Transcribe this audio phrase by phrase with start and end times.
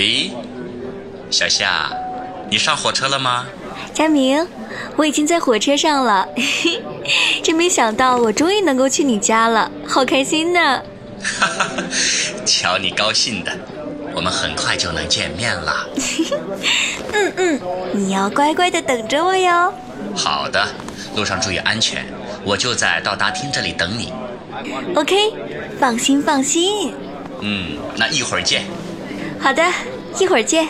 [0.00, 0.30] 喂，
[1.30, 1.92] 小夏，
[2.48, 3.44] 你上火车了吗？
[3.92, 4.48] 佳明，
[4.96, 6.26] 我已经在火车上了。
[7.44, 10.82] 真没想到，我终于能够去你家了，好开心呢！
[11.22, 11.68] 哈哈，
[12.46, 13.52] 瞧你高兴的，
[14.14, 15.86] 我们很快就能见面了。
[17.12, 17.60] 嗯嗯，
[17.92, 19.70] 你要乖乖的等着我哟。
[20.16, 20.66] 好的，
[21.14, 22.06] 路上注意安全，
[22.42, 24.14] 我就在到达厅这里等你。
[24.94, 25.14] OK，
[25.78, 26.94] 放心放心。
[27.42, 28.64] 嗯，那一会儿见。
[29.42, 29.64] 好的，
[30.20, 30.68] 一会儿见。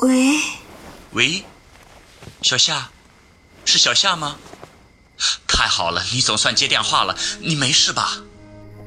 [0.00, 0.40] 喂，
[1.12, 1.44] 喂，
[2.42, 2.90] 小夏，
[3.64, 4.36] 是小夏吗？
[5.68, 8.22] 太好了，你总算接电话了，你没事吧？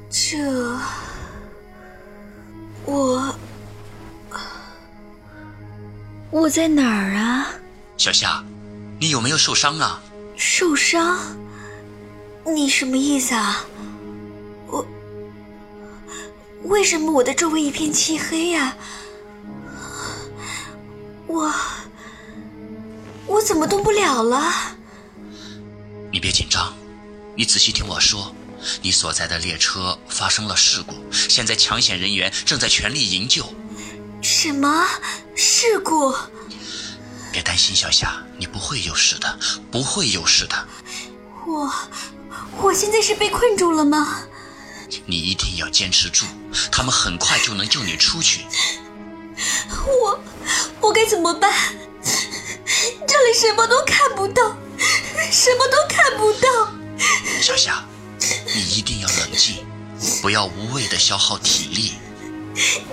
[0.10, 0.36] 这，
[2.86, 3.36] 我，
[6.32, 7.50] 我在哪儿啊？
[7.98, 8.44] 小夏，
[9.00, 10.02] 你有没有受伤啊？
[10.36, 11.20] 受伤？
[12.48, 13.64] 你什么意思啊？
[14.66, 14.84] 我，
[16.64, 18.76] 为什么我的周围一片漆黑呀？
[21.28, 21.54] 我，
[23.28, 24.52] 我怎么动不了了？
[26.12, 26.74] 你别紧张，
[27.38, 28.36] 你仔细听我说，
[28.82, 33.46] 你所在的列车发生了事故，现在抢险人员正在全力营救。
[34.22, 34.86] 什么
[35.36, 36.14] 事故？
[37.32, 39.40] 别担心，小夏，你不会有事的，
[39.72, 40.68] 不会有事的。
[41.48, 41.74] 我，
[42.58, 44.24] 我现在是被困住了吗？
[45.06, 46.26] 你一定要坚持住，
[46.70, 48.46] 他们很快就能救你出去。
[49.88, 50.20] 我，
[50.82, 51.50] 我该怎么办？
[52.04, 54.58] 这里什么都看不到。
[55.30, 56.48] 什么都看不到，
[57.42, 57.84] 小夏，
[58.56, 59.66] 你一定要冷静，
[60.22, 61.94] 不要无谓的消耗体力。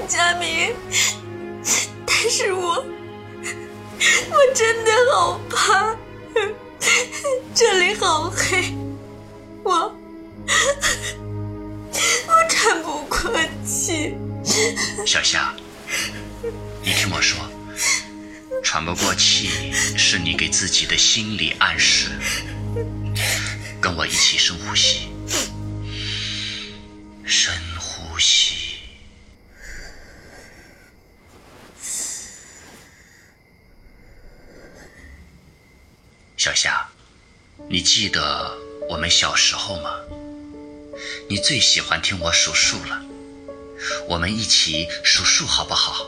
[0.09, 0.75] 佳明，
[2.07, 2.85] 但是我，
[4.31, 5.97] 我真的好怕，
[7.55, 8.75] 这里好黑，
[9.65, 9.93] 我，
[12.27, 13.33] 我喘不过
[13.67, 14.15] 气。
[15.07, 15.55] 小夏，
[16.83, 17.48] 你听我说。
[18.63, 22.11] 喘不过气，是你给自己的心理暗示。
[23.81, 25.09] 跟我一起深呼吸，
[27.25, 28.57] 深呼吸。
[36.37, 36.89] 小夏，
[37.69, 38.57] 你记得
[38.89, 39.91] 我们小时候吗？
[41.29, 43.03] 你最喜欢听我数数了，
[44.09, 46.07] 我们一起数数好不好？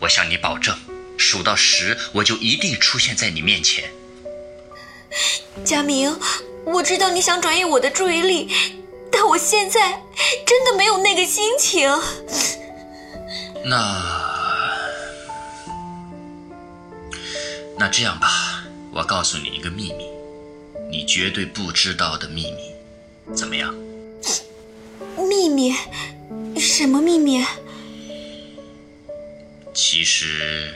[0.00, 0.76] 我向你保证。
[1.16, 3.90] 数到十，我就一定出现在你面前。
[5.64, 6.18] 佳明，
[6.64, 8.52] 我知道你想转移我的注意力，
[9.10, 10.02] 但我现在
[10.46, 11.88] 真的没有那个心情。
[13.64, 14.04] 那
[17.78, 20.06] 那这样吧，我告诉你一个秘密，
[20.90, 23.74] 你绝对不知道的秘密，怎么样？
[25.16, 25.74] 秘密？
[26.58, 27.44] 什么秘密？
[29.72, 30.74] 其实。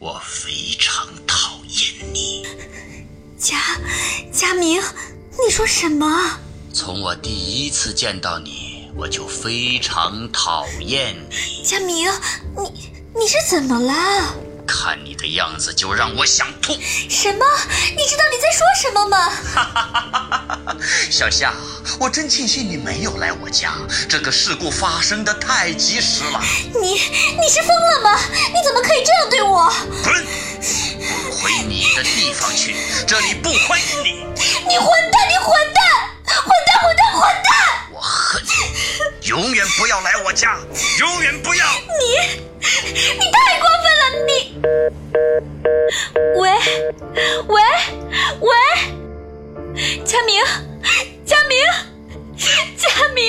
[0.00, 2.46] 我非常讨厌你，
[3.36, 3.58] 佳
[4.32, 4.80] 佳明，
[5.32, 6.38] 你说什么？
[6.72, 11.62] 从我第一次见到你，我就非常讨厌你。
[11.62, 12.10] 佳明，
[12.56, 14.34] 你你是怎么了？
[14.82, 16.72] 看你的样子就让我想吐。
[16.72, 17.44] 什么？
[17.94, 19.30] 你知道你在说什么吗？
[21.10, 21.52] 小夏，
[21.98, 23.74] 我真庆幸你没有来我家，
[24.08, 26.40] 这个事故发生的太及时了。
[26.80, 26.92] 你
[27.38, 28.18] 你是疯了吗？
[28.54, 29.70] 你怎么可以这样对我？
[30.02, 30.14] 滚！
[31.42, 32.74] 回你的地方去，
[33.06, 34.24] 这里不欢迎你。
[34.66, 35.28] 你混蛋！
[35.28, 35.84] 你混蛋！
[36.24, 36.80] 混蛋！
[36.80, 37.12] 混蛋！
[37.12, 37.52] 混蛋！
[37.92, 39.28] 我恨你！
[39.28, 40.58] 永远不要来我家！
[41.00, 41.66] 永远不要！
[42.00, 42.40] 你
[43.18, 44.04] 你太过分了！
[44.26, 46.50] 你喂
[47.48, 47.62] 喂
[48.40, 48.48] 喂，
[50.04, 50.42] 佳明，
[51.24, 51.56] 佳明，
[52.76, 53.22] 佳明，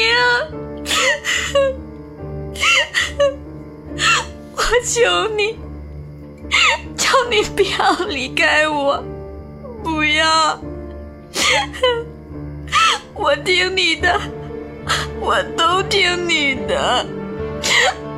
[4.56, 5.00] 我求
[5.38, 5.58] 你，
[6.98, 7.78] 求你不要
[8.08, 9.02] 离开我，
[9.84, 10.60] 不要，
[13.14, 14.20] 我听你的，
[15.22, 17.06] 我都听你的，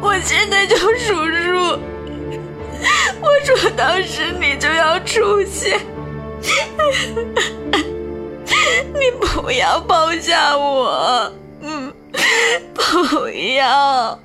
[0.02, 1.43] 我现在就数数。
[3.86, 5.78] 当时，你就要出现。
[8.96, 11.94] 你不要抛下我，嗯，
[12.74, 13.28] 不
[13.58, 14.18] 要。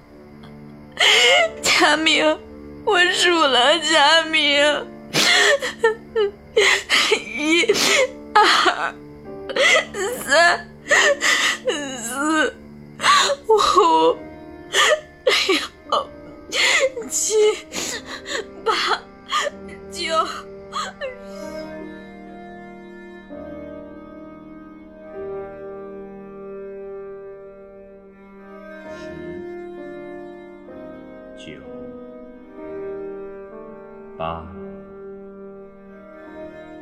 [1.61, 2.39] 佳明，
[2.85, 4.63] 我数了，佳明，
[7.37, 7.67] 一、
[8.35, 8.95] 二、
[10.25, 10.69] 三、
[12.01, 12.55] 四、
[13.49, 14.17] 五、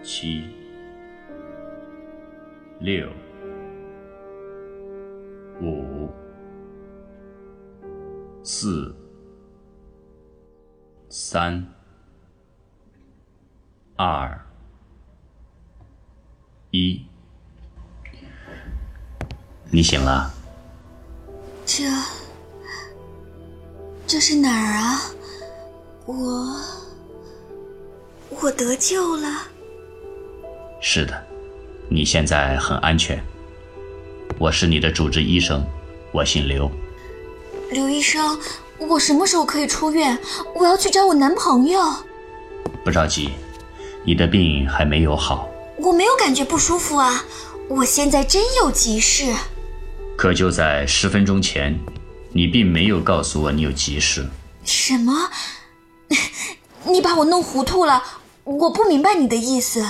[0.08, 0.44] 七、
[2.79, 3.11] 六、
[5.61, 6.08] 五、
[8.44, 8.94] 四、
[11.11, 11.67] 三、
[13.97, 14.41] 二、
[16.70, 17.05] 一，
[19.73, 20.32] 你醒了。
[21.67, 21.82] 这。
[24.06, 25.00] 这是哪儿啊？
[26.06, 26.14] 我
[28.41, 29.29] 我得救了。
[30.88, 31.21] 是的，
[31.88, 33.21] 你现在很安全。
[34.38, 35.67] 我是你的主治医生，
[36.12, 36.71] 我姓刘。
[37.73, 38.38] 刘医生，
[38.79, 40.17] 我什么时候可以出院？
[40.55, 41.81] 我要去找我男朋友。
[42.85, 43.31] 不着急，
[44.05, 45.49] 你的病还没有好。
[45.77, 47.25] 我没有感觉不舒服啊，
[47.69, 49.35] 我现在真有急事。
[50.17, 51.77] 可就在十分钟前。
[52.33, 54.25] 你并没有告诉我你有急事。
[54.65, 55.31] 什么？
[56.87, 58.00] 你把我弄糊涂了，
[58.44, 59.85] 我不明白你的意思。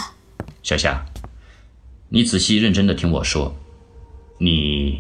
[0.67, 1.01] 小夏，
[2.09, 3.55] 你仔细认真的听我说，
[4.39, 4.99] 你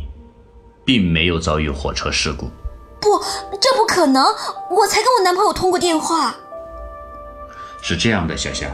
[0.84, 2.48] 并没有遭遇火车事故。
[3.00, 3.18] 不，
[3.60, 4.24] 这不可能！
[4.70, 6.36] 我才跟我男朋友通过电话。
[7.82, 8.70] 是这样的，小夏，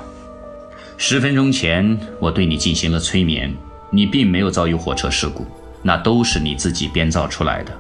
[0.98, 3.56] 十分钟前我对你进行了催眠，
[3.88, 5.46] 你并没有遭遇火车事故，
[5.80, 7.72] 那都是你自己编造出来的。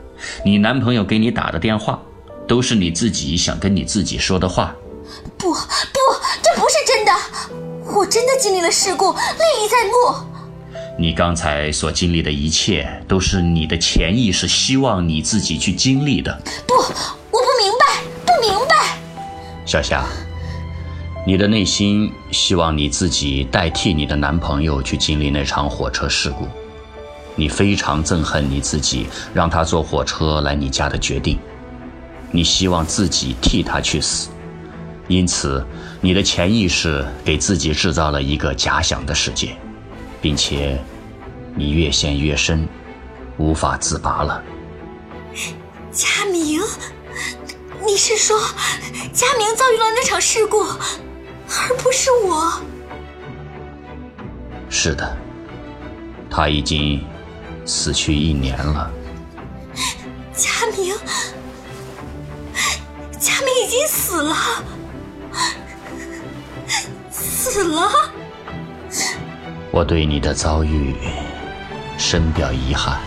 [0.42, 2.00] 你男朋友给你打的电话，
[2.48, 4.74] 都是你自己想跟你自己说的话。
[5.36, 5.58] 不不，
[6.42, 7.12] 这不是真的，
[7.84, 10.26] 我真的经历了事故，历历在目。
[10.98, 16.38] 你刚才所经历的一切，都是你的潜意识希望你自己去经历的。
[16.66, 18.98] 不，我不明白，不明白。
[19.64, 20.04] 小夏，
[21.26, 26.46] 你的内心希望你自己代替你的男朋友去经历那场火车事故。
[27.34, 31.38] 你非常憎恨你自己让他坐火车来你家的决定，
[32.30, 34.28] 你希望自己替他去死，
[35.08, 35.64] 因此
[36.04, 39.56] 你的潜意识给自己制造了一个假想的世界，
[40.20, 40.76] 并且
[41.54, 42.68] 你越陷越深，
[43.38, 44.42] 无法自拔了。
[45.92, 46.60] 佳明，
[47.86, 48.36] 你是说
[49.12, 52.60] 佳明遭遇了那场事故，而不是我？
[54.68, 55.16] 是的，
[56.28, 57.02] 他已经。
[57.64, 58.90] 死去一年了，
[60.34, 60.92] 佳明，
[63.20, 64.34] 佳明已经死了，
[67.52, 67.92] 死了。
[69.70, 70.96] 我对你的遭遇
[71.98, 72.98] 深表遗憾。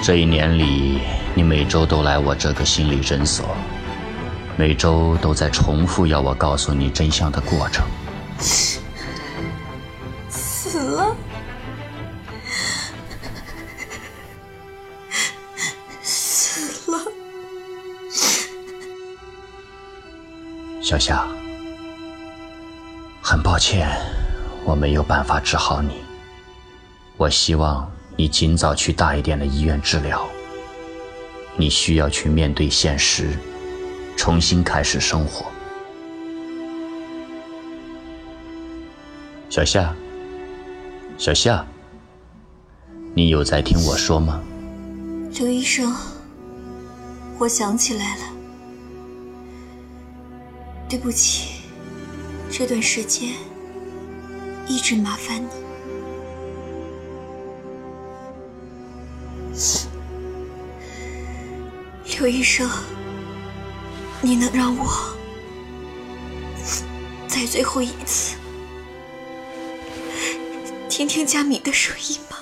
[0.00, 1.00] 这一年里，
[1.34, 3.56] 你每周都来我这个心理诊所，
[4.56, 7.84] 每周都在重复要我告诉你真相的过程。
[8.38, 8.78] 死
[10.78, 11.16] 了。
[20.80, 21.26] 小夏，
[23.30, 23.86] 很抱歉，
[24.64, 25.96] 我没有办法治好你。
[27.18, 30.26] 我希望你尽早去大一点的医院治疗。
[31.54, 33.36] 你需要去面对现实，
[34.16, 35.44] 重新开始生活。
[39.50, 39.94] 小夏，
[41.18, 41.66] 小夏，
[43.12, 44.40] 你有在听我说吗？
[45.34, 45.94] 刘医生，
[47.38, 48.22] 我想起来了。
[50.88, 51.57] 对不起，
[52.50, 53.34] 这段时间
[54.66, 55.48] 一直麻烦你。
[62.18, 62.68] 刘医生，
[64.20, 65.16] 你能让我
[67.28, 68.36] 在最后一次
[70.88, 72.37] 听听佳敏的声音吗？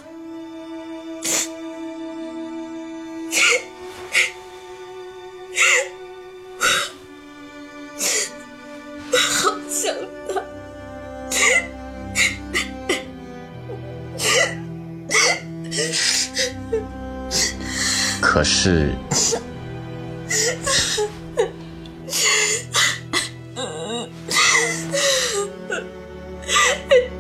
[18.37, 18.93] 可是，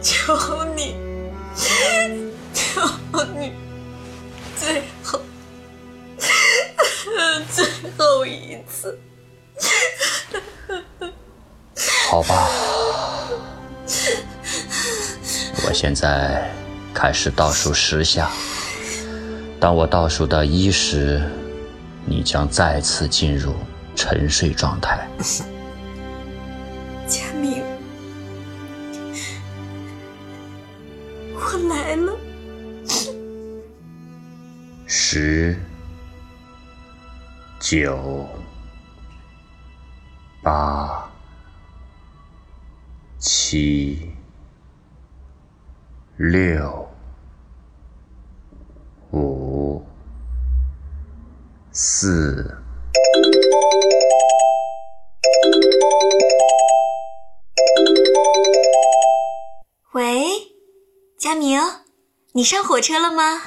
[0.02, 0.36] 求
[0.74, 0.94] 你，
[2.52, 2.82] 求
[3.38, 3.50] 你，
[4.58, 5.18] 最后，
[7.50, 7.64] 最
[7.96, 8.98] 后一次，
[12.10, 12.46] 好吧，
[15.64, 16.54] 我现在
[16.92, 18.30] 开始倒数十下。
[19.58, 21.22] 当我倒数到一时，
[22.04, 23.54] 你将再次进入
[23.96, 25.08] 沉睡状态。
[27.06, 27.64] 佳明，
[31.34, 32.12] 我来了。
[34.86, 35.58] 十、
[37.58, 38.28] 九、
[40.42, 41.10] 八、
[43.18, 44.12] 七、
[46.18, 46.85] 六、
[51.78, 52.56] 四。
[59.92, 60.24] 喂，
[61.18, 61.60] 佳明，
[62.32, 63.42] 你上火车了吗？